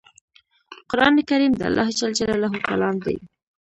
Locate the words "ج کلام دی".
2.17-3.17